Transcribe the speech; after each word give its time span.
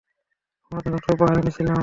তোমার 0.63 0.81
জন্য 0.83 0.95
একটা 0.95 1.13
উপহার 1.15 1.35
এনেছিলাম। 1.35 1.79